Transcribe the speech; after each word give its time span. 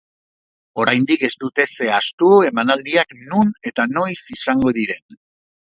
Oraindik 0.83 1.25
ez 1.27 1.31
dute 1.43 1.67
zehaztu 1.75 2.31
emanaldiak 2.49 3.15
non 3.29 3.55
eta 3.73 3.89
noiz 3.95 4.19
izango 4.39 4.77
diren. 4.81 5.21